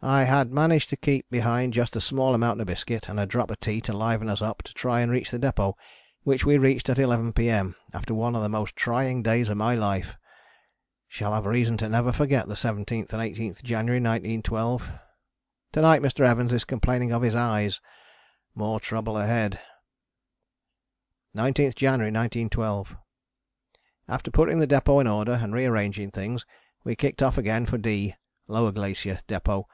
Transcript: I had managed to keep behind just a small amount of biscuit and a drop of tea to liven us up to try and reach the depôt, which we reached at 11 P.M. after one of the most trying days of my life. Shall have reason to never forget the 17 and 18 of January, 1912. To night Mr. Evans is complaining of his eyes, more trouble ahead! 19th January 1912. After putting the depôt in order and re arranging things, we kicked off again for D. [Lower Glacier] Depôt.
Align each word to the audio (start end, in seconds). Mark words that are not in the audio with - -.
I 0.00 0.22
had 0.22 0.52
managed 0.52 0.90
to 0.90 0.96
keep 0.96 1.28
behind 1.28 1.72
just 1.72 1.96
a 1.96 2.00
small 2.00 2.32
amount 2.32 2.60
of 2.60 2.68
biscuit 2.68 3.08
and 3.08 3.18
a 3.18 3.26
drop 3.26 3.50
of 3.50 3.58
tea 3.58 3.80
to 3.80 3.92
liven 3.92 4.28
us 4.28 4.40
up 4.40 4.62
to 4.62 4.72
try 4.72 5.00
and 5.00 5.10
reach 5.10 5.32
the 5.32 5.40
depôt, 5.40 5.74
which 6.22 6.46
we 6.46 6.56
reached 6.56 6.88
at 6.88 7.00
11 7.00 7.32
P.M. 7.32 7.74
after 7.92 8.14
one 8.14 8.36
of 8.36 8.42
the 8.42 8.48
most 8.48 8.76
trying 8.76 9.24
days 9.24 9.48
of 9.48 9.56
my 9.56 9.74
life. 9.74 10.16
Shall 11.08 11.34
have 11.34 11.46
reason 11.46 11.76
to 11.78 11.88
never 11.88 12.12
forget 12.12 12.46
the 12.46 12.54
17 12.54 13.06
and 13.10 13.20
18 13.20 13.50
of 13.50 13.62
January, 13.64 13.98
1912. 13.98 14.88
To 15.72 15.80
night 15.80 16.00
Mr. 16.00 16.20
Evans 16.24 16.52
is 16.52 16.64
complaining 16.64 17.10
of 17.10 17.22
his 17.22 17.34
eyes, 17.34 17.80
more 18.54 18.78
trouble 18.78 19.18
ahead! 19.18 19.58
19th 21.36 21.74
January 21.74 22.12
1912. 22.12 22.96
After 24.08 24.30
putting 24.30 24.60
the 24.60 24.68
depôt 24.68 25.00
in 25.00 25.08
order 25.08 25.32
and 25.42 25.52
re 25.52 25.64
arranging 25.66 26.12
things, 26.12 26.46
we 26.84 26.94
kicked 26.94 27.20
off 27.20 27.36
again 27.36 27.66
for 27.66 27.78
D. 27.78 28.14
[Lower 28.46 28.70
Glacier] 28.70 29.18
Depôt. 29.26 29.64